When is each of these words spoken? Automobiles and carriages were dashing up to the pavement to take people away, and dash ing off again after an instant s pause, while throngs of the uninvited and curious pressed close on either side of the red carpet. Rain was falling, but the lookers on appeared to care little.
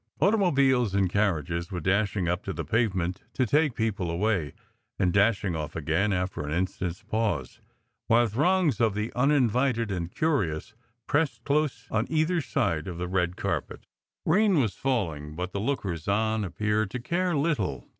Automobiles 0.19 0.95
and 0.95 1.11
carriages 1.11 1.69
were 1.69 1.79
dashing 1.79 2.27
up 2.27 2.41
to 2.41 2.53
the 2.53 2.65
pavement 2.65 3.21
to 3.33 3.45
take 3.45 3.75
people 3.75 4.09
away, 4.09 4.53
and 4.97 5.13
dash 5.13 5.45
ing 5.45 5.55
off 5.55 5.75
again 5.75 6.11
after 6.11 6.41
an 6.41 6.51
instant 6.51 6.89
s 6.93 7.03
pause, 7.03 7.59
while 8.07 8.25
throngs 8.25 8.81
of 8.81 8.95
the 8.95 9.13
uninvited 9.13 9.91
and 9.91 10.09
curious 10.11 10.73
pressed 11.05 11.43
close 11.43 11.85
on 11.91 12.07
either 12.09 12.41
side 12.41 12.87
of 12.87 12.97
the 12.97 13.07
red 13.07 13.35
carpet. 13.37 13.85
Rain 14.25 14.59
was 14.59 14.73
falling, 14.73 15.35
but 15.35 15.51
the 15.51 15.59
lookers 15.59 16.07
on 16.07 16.43
appeared 16.43 16.89
to 16.89 16.99
care 16.99 17.37
little. 17.37 17.87